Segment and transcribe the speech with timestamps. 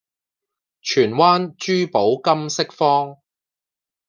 [0.03, 0.15] 荃灣珠
[1.91, 3.17] 寶金飾坊